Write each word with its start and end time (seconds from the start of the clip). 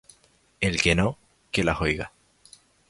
El 0.61 0.81
que 0.81 0.95
nó, 0.95 1.19
que 1.51 1.63
las 1.63 1.79
oiga. 1.79 2.11